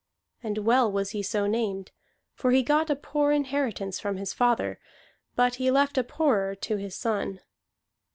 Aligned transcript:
And 0.41 0.57
well 0.57 0.91
was 0.91 1.11
he 1.11 1.21
so 1.21 1.45
named, 1.45 1.91
for 2.33 2.49
he 2.49 2.63
got 2.63 2.89
a 2.89 2.95
poor 2.95 3.31
inheritance 3.31 3.99
from 3.99 4.17
his 4.17 4.33
father, 4.33 4.79
but 5.35 5.57
he 5.57 5.69
left 5.69 5.95
a 5.95 6.03
poorer 6.03 6.55
to 6.55 6.77
his 6.77 6.95
son. 6.95 7.39